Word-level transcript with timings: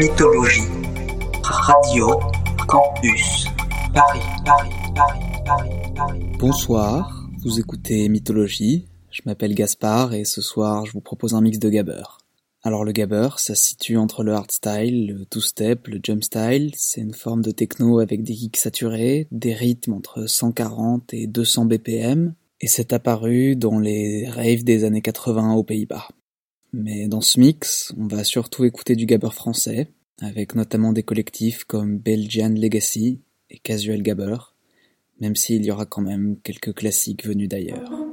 Mythologie. 0.00 0.62
Radio 1.42 2.18
Campus. 2.66 3.44
Paris, 3.92 4.20
Paris, 4.46 4.70
Paris, 4.94 5.20
Paris, 5.44 5.70
Paris. 5.94 6.20
Bonsoir, 6.38 7.28
vous 7.44 7.60
écoutez 7.60 8.08
Mythologie. 8.08 8.88
Je 9.10 9.20
m'appelle 9.26 9.54
Gaspard 9.54 10.14
et 10.14 10.24
ce 10.24 10.40
soir 10.40 10.86
je 10.86 10.92
vous 10.92 11.02
propose 11.02 11.34
un 11.34 11.42
mix 11.42 11.58
de 11.58 11.68
gabber. 11.68 12.04
Alors 12.62 12.86
le 12.86 12.92
gabber, 12.92 13.28
ça 13.36 13.54
se 13.54 13.62
situe 13.62 13.98
entre 13.98 14.24
le 14.24 14.32
hardstyle, 14.32 15.06
le 15.08 15.26
two-step, 15.26 15.88
le 15.88 16.00
jump 16.02 16.24
style. 16.24 16.72
C'est 16.78 17.02
une 17.02 17.12
forme 17.12 17.42
de 17.42 17.50
techno 17.50 17.98
avec 17.98 18.22
des 18.22 18.32
kicks 18.32 18.56
saturés, 18.56 19.28
des 19.32 19.52
rythmes 19.52 19.92
entre 19.92 20.24
140 20.24 21.12
et 21.12 21.26
200 21.26 21.66
BPM, 21.66 22.32
et 22.62 22.68
c'est 22.68 22.94
apparu 22.94 23.54
dans 23.54 23.78
les 23.78 24.26
raves 24.30 24.64
des 24.64 24.84
années 24.84 25.02
80 25.02 25.52
aux 25.56 25.62
Pays-Bas. 25.62 26.08
Mais 26.72 27.08
dans 27.08 27.20
ce 27.20 27.40
mix, 27.40 27.92
on 27.98 28.06
va 28.06 28.24
surtout 28.24 28.64
écouter 28.64 28.94
du 28.96 29.06
gabber 29.06 29.32
français, 29.32 29.88
avec 30.20 30.54
notamment 30.54 30.92
des 30.92 31.02
collectifs 31.02 31.64
comme 31.64 31.98
Belgian 31.98 32.50
Legacy 32.50 33.20
et 33.50 33.58
Casual 33.58 34.02
Gabber, 34.02 34.36
même 35.20 35.36
s'il 35.36 35.64
y 35.64 35.70
aura 35.70 35.86
quand 35.86 36.02
même 36.02 36.36
quelques 36.42 36.74
classiques 36.74 37.26
venus 37.26 37.48
d'ailleurs. 37.48 38.09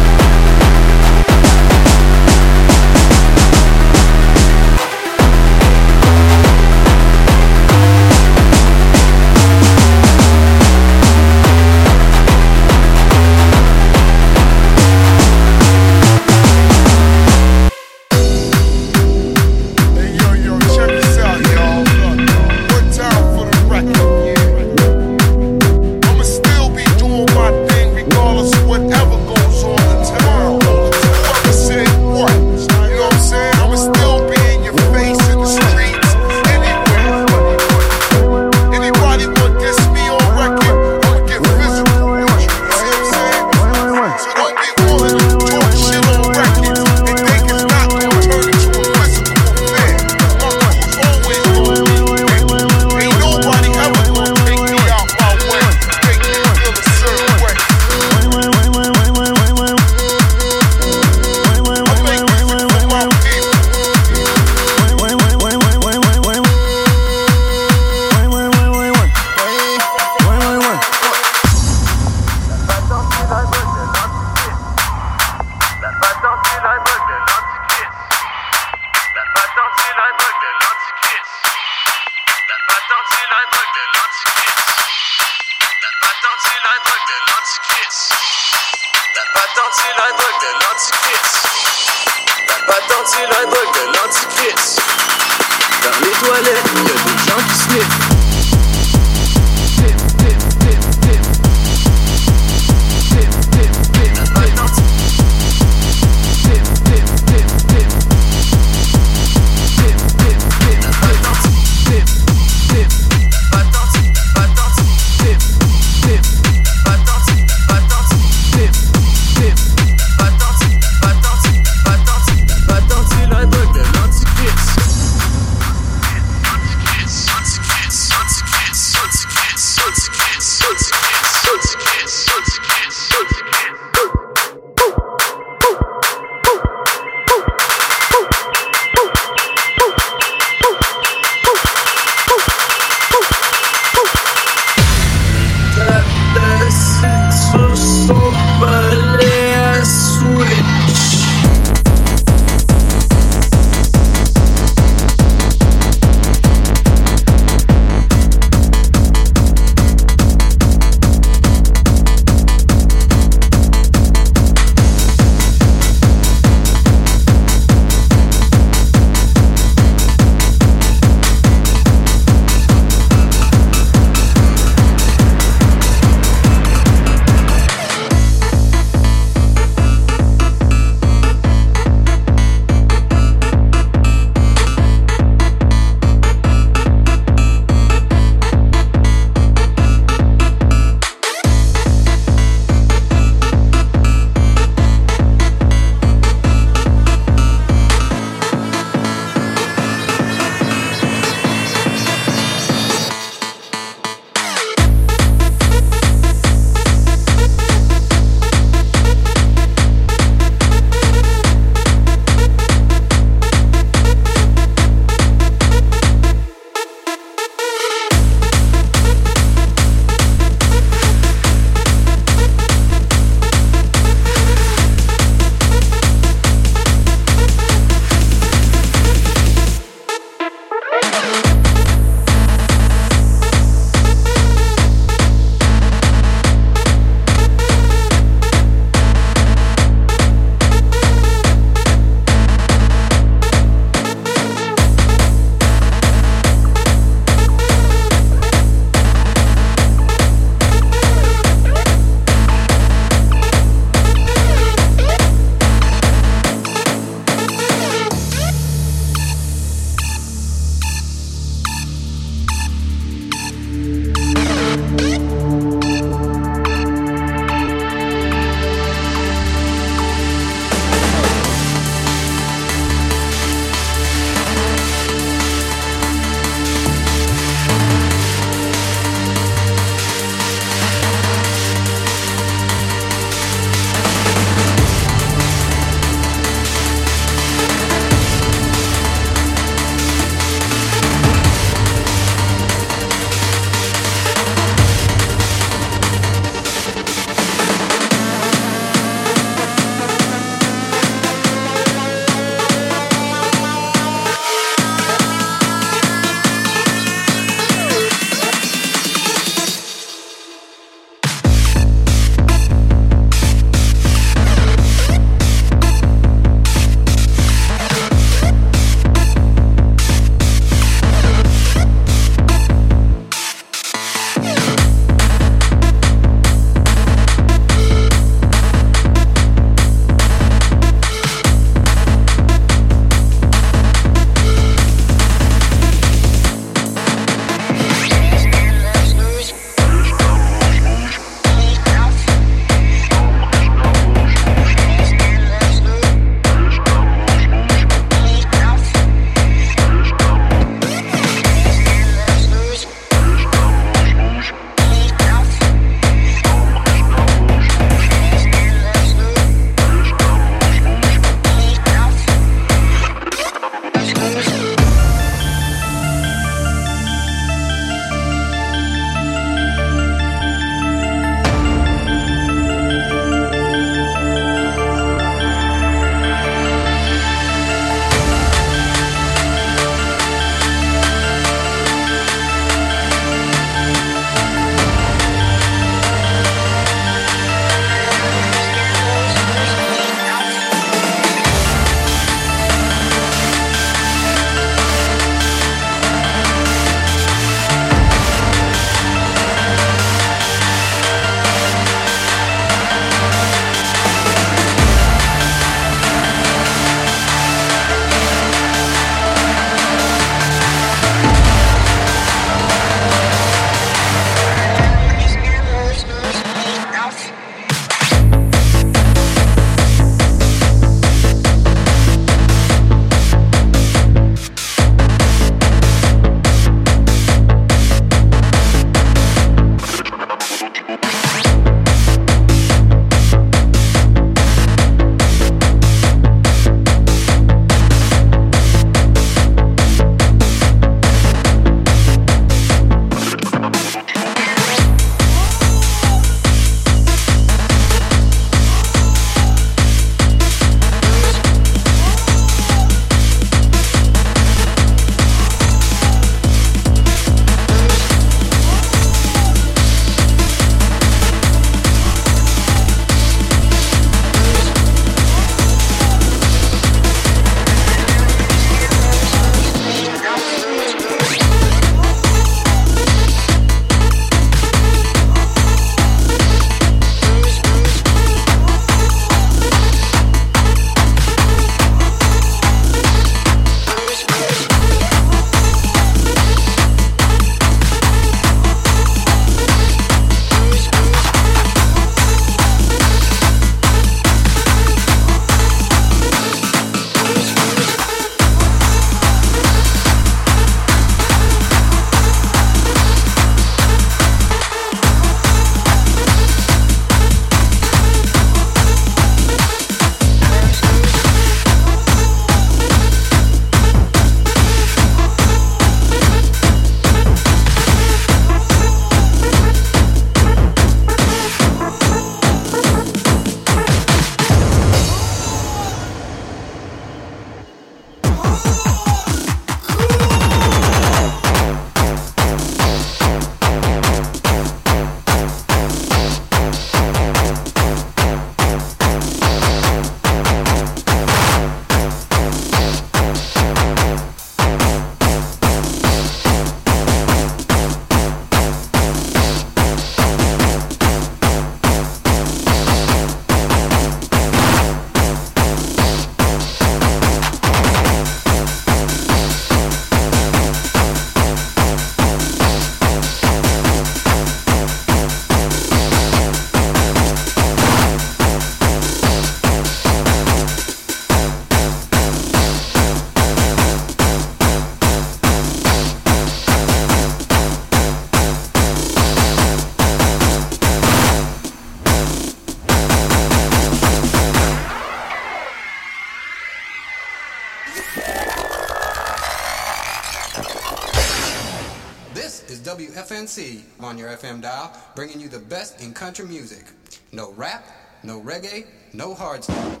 WFNC 593.44 593.82
on 594.00 594.16
your 594.16 594.30
FM 594.30 594.62
dial, 594.62 594.90
bringing 595.14 595.38
you 595.38 595.48
the 595.48 595.58
best 595.58 596.00
in 596.00 596.14
country 596.14 596.46
music. 596.46 596.86
No 597.32 597.52
rap, 597.52 597.86
no 598.22 598.40
reggae, 598.40 598.86
no 599.12 599.34
hard 599.34 599.64
stuff. 599.64 600.00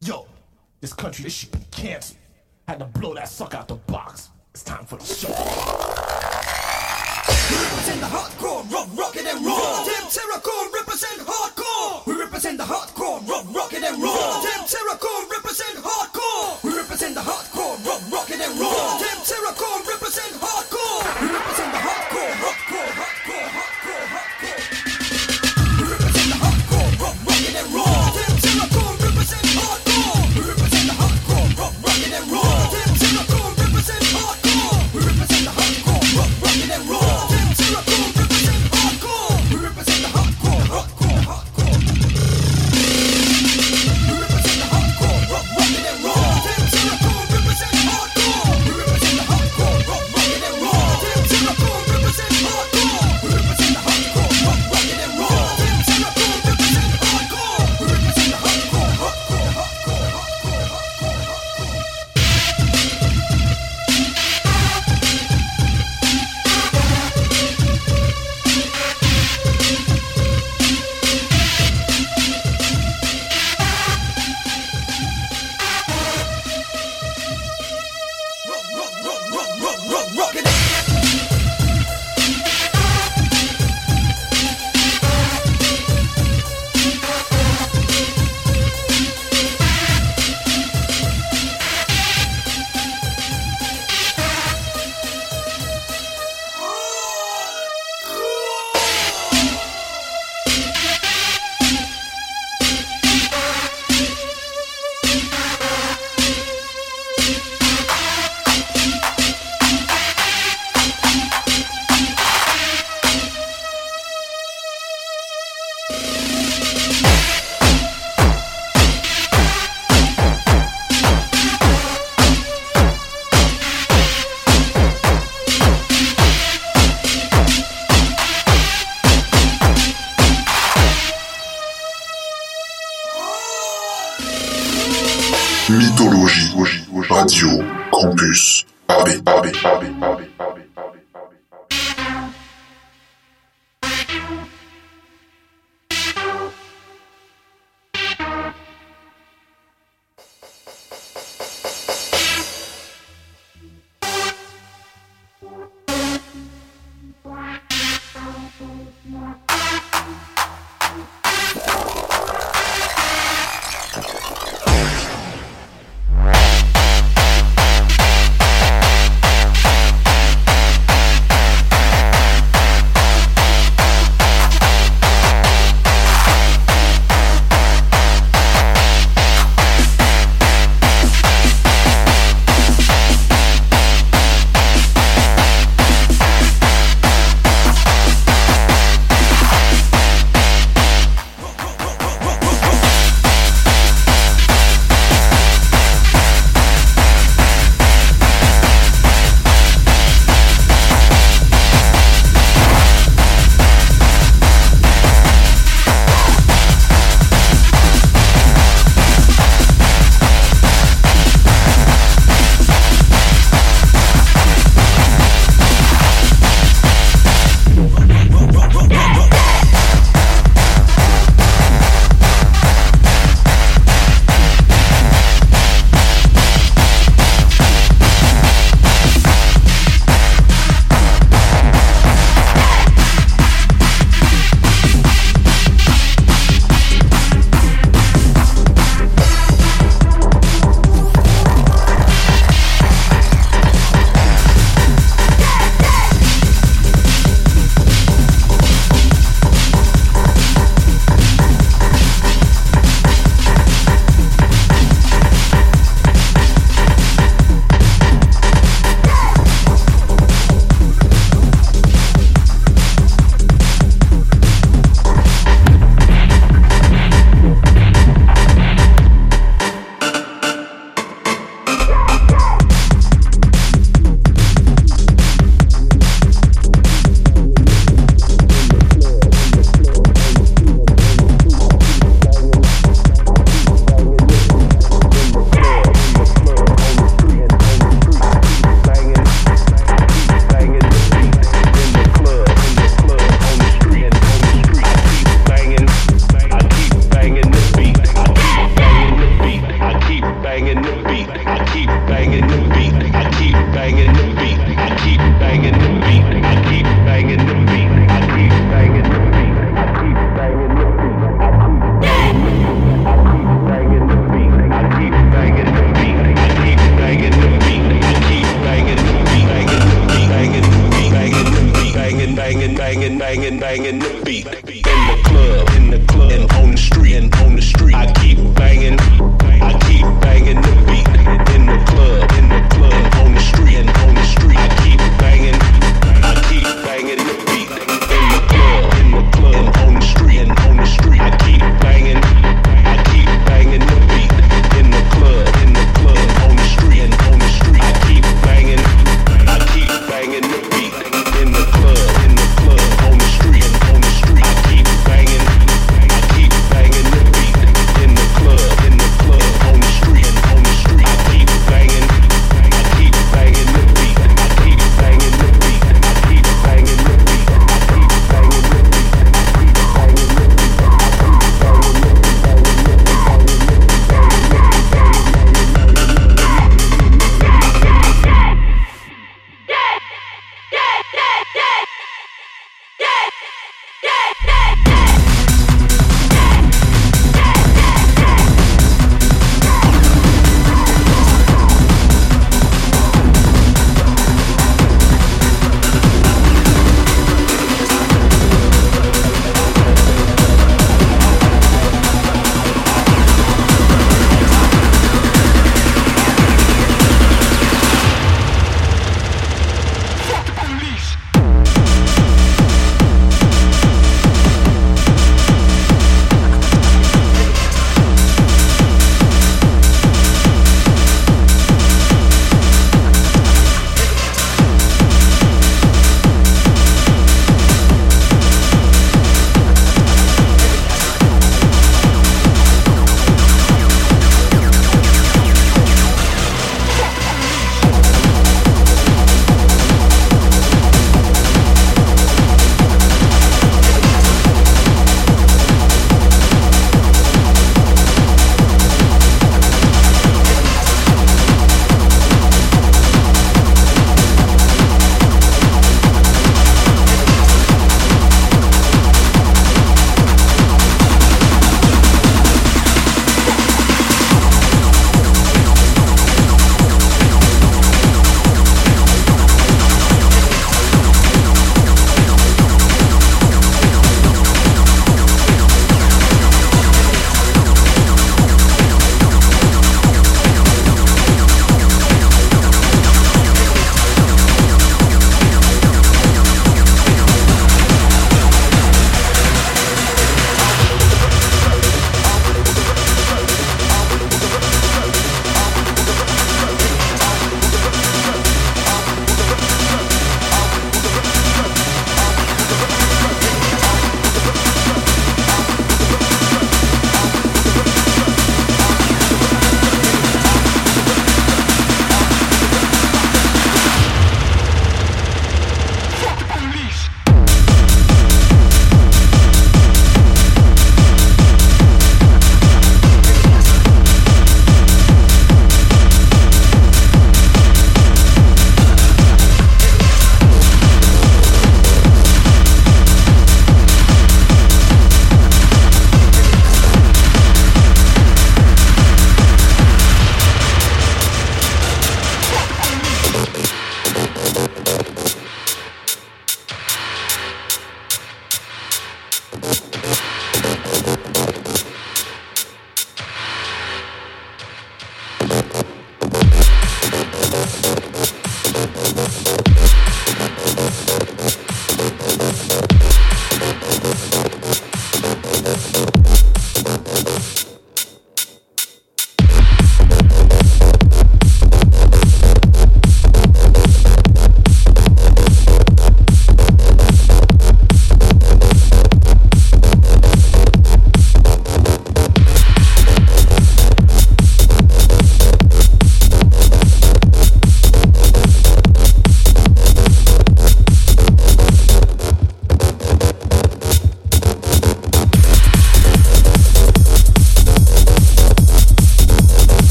Yo, 0.00 0.26
this 0.80 0.92
country, 0.92 1.24
this 1.24 1.32
shit 1.32 1.56
canceled. 1.72 2.18
Had 2.68 2.78
to 2.78 2.84
blow 2.84 3.14
that 3.14 3.28
suck 3.28 3.54
out 3.54 3.66
the 3.66 3.74
box. 3.74 4.30
It's 4.54 4.62
time 4.62 4.84
for 4.84 4.98
the 4.98 5.04
show. 5.04 5.28
We 7.50 7.56
represent 7.58 8.00
the 8.00 8.06
hardcore, 8.06 8.70
rock, 8.70 8.88
rockin' 8.94 9.26
and 9.26 9.44
roll. 9.44 9.84
Team 9.84 10.06
Terracore 10.06 10.72
represent 10.74 11.26
hardcore. 11.26 12.06
We 12.06 12.14
represent 12.20 12.58
the 12.58 12.64
hardcore, 12.64 13.26
rock, 13.28 13.46
rockin' 13.52 13.84
and 13.84 14.00
roll. 14.02 14.42
Team 14.42 14.62
Terracore 14.62 15.30
represent 15.30 15.76
hardcore. 15.78 16.62
We 16.62 16.76
represent 16.76 17.14
the 17.14 17.20
hardcore, 17.20 17.84
rock, 17.84 18.02
rockin' 18.12 18.40
and 18.40 18.60
roll. 18.60 19.05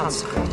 consequences. 0.00 0.49